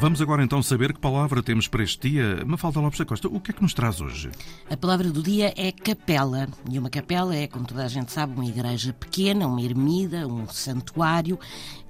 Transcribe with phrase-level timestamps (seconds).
[0.00, 2.42] Vamos agora então saber que palavra temos para este dia.
[2.46, 4.30] Mafalda Lopes da Costa, o que é que nos traz hoje?
[4.70, 6.48] A palavra do dia é capela.
[6.70, 10.48] E uma capela é, como toda a gente sabe, uma igreja pequena, uma ermida, um
[10.48, 11.38] santuário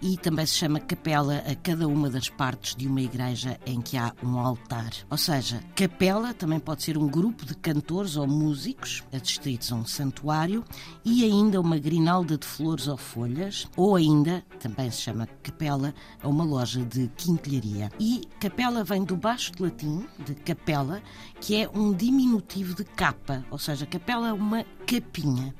[0.03, 3.97] e também se chama capela a cada uma das partes de uma igreja em que
[3.97, 4.91] há um altar.
[5.09, 9.85] Ou seja, capela também pode ser um grupo de cantores ou músicos adscritos a um
[9.85, 10.65] santuário
[11.05, 16.29] e ainda uma grinalda de flores ou folhas, ou ainda, também se chama capela, a
[16.29, 17.91] uma loja de quinquilharia.
[18.03, 21.03] E capela vem do baixo latim, de capela,
[21.39, 25.55] que é um diminutivo de capa, ou seja, capela é uma capinha.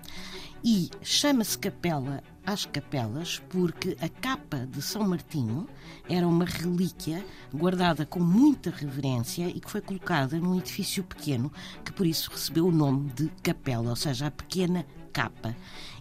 [0.65, 5.69] E chama-se capela às capelas porque a capa de São Martinho
[6.09, 7.23] era uma relíquia
[7.53, 11.53] guardada com muita reverência e que foi colocada num edifício pequeno
[11.85, 15.55] que por isso recebeu o nome de capela, ou seja, a pequena capa.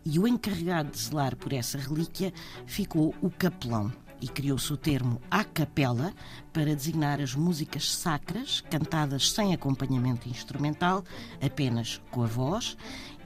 [0.05, 2.31] E o encarregado de zelar por essa relíquia
[2.65, 6.13] ficou o capelão e criou-se o termo a capela
[6.51, 11.03] para designar as músicas sacras cantadas sem acompanhamento instrumental,
[11.41, 12.77] apenas com a voz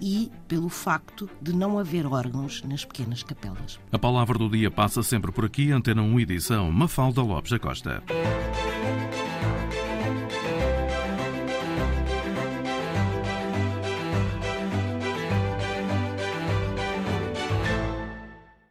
[0.02, 3.80] e pelo facto de não haver órgãos nas pequenas capelas.
[3.92, 8.04] A palavra do dia passa sempre por aqui, Antena 1 edição Mafalda Lopes da Costa.